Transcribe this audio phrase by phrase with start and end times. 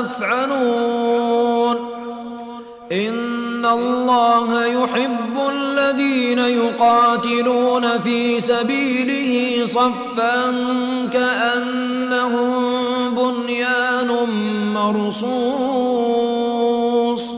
[0.00, 1.78] تفعلون
[2.92, 10.52] إن الله يحب الذين يقاتلون في سبيله صفا
[11.12, 12.54] كأنهم
[13.10, 14.10] بنيان
[14.74, 17.28] مرصوص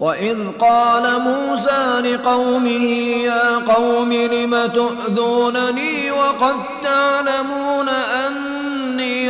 [0.00, 2.84] وإذ قال موسى لقومه
[3.24, 7.88] يا قوم لم تؤذونني وقد تعلمون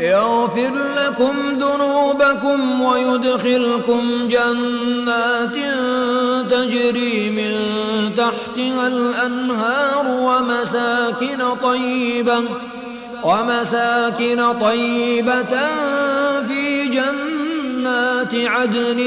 [0.00, 5.54] يغفر لكم ذنوبكم ويدخلكم جنات
[6.50, 7.58] تجري من
[8.16, 12.42] تحتها الأنهار ومساكن طيبة
[13.24, 15.58] ومساكن طيبة
[16.48, 18.98] في جنات عدن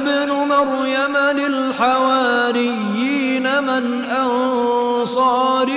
[0.08, 5.72] ابن مريم للحواريين من أنصاري